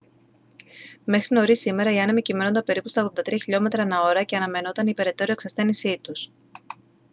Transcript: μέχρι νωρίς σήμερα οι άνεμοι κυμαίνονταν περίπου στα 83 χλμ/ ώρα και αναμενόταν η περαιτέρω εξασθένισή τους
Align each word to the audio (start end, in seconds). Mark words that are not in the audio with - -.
μέχρι 1.03 1.27
νωρίς 1.35 1.59
σήμερα 1.59 1.93
οι 1.93 1.99
άνεμοι 1.99 2.21
κυμαίνονταν 2.21 2.63
περίπου 2.63 2.87
στα 2.87 3.05
83 3.15 3.37
χλμ/ 3.43 3.65
ώρα 4.05 4.23
και 4.23 4.35
αναμενόταν 4.35 4.87
η 4.87 4.93
περαιτέρω 4.93 5.31
εξασθένισή 5.31 5.99
τους 6.01 6.29